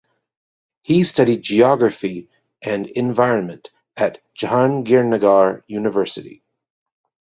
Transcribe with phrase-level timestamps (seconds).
[0.81, 2.27] He studied geography
[2.63, 6.41] and environment at Jahangirnagar University.